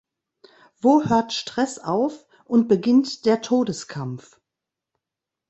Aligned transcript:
Wo 0.81 1.03
hört 1.05 1.31
Stress 1.31 1.77
auf 1.77 2.25
und 2.45 2.67
beginnt 2.67 3.23
der 3.27 3.43
Todeskampf? 3.43 4.41